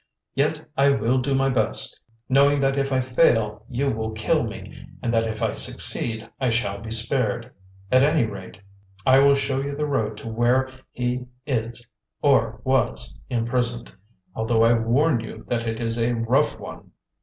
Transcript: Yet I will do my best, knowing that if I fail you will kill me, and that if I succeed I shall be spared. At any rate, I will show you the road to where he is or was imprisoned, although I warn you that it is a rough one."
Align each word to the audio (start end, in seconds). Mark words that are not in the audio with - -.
Yet 0.33 0.67
I 0.75 0.89
will 0.89 1.19
do 1.19 1.35
my 1.35 1.49
best, 1.49 1.99
knowing 2.27 2.59
that 2.61 2.75
if 2.75 2.91
I 2.91 3.01
fail 3.01 3.63
you 3.69 3.87
will 3.91 4.09
kill 4.13 4.47
me, 4.47 4.87
and 4.99 5.13
that 5.13 5.27
if 5.27 5.43
I 5.43 5.53
succeed 5.53 6.27
I 6.39 6.49
shall 6.49 6.81
be 6.81 6.89
spared. 6.89 7.51
At 7.91 8.01
any 8.01 8.25
rate, 8.25 8.59
I 9.05 9.19
will 9.19 9.35
show 9.35 9.61
you 9.61 9.75
the 9.75 9.85
road 9.85 10.17
to 10.17 10.27
where 10.27 10.71
he 10.91 11.27
is 11.45 11.85
or 12.19 12.61
was 12.63 13.15
imprisoned, 13.29 13.93
although 14.33 14.63
I 14.63 14.73
warn 14.73 15.19
you 15.19 15.45
that 15.49 15.67
it 15.67 15.79
is 15.79 15.99
a 15.99 16.13
rough 16.15 16.57
one." 16.57 16.89